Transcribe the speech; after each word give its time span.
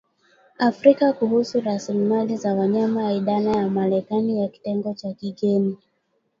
Afrika 0.59 1.13
kuhusu 1.13 1.61
Rasilimali 1.61 2.37
za 2.37 2.53
Wanyama 2.55 3.13
Idara 3.13 3.51
ya 3.51 3.69
Marekani 3.69 4.41
ya 4.41 4.47
Kitengo 4.47 4.93
cha 4.93 5.13
Kigeni 5.13 5.77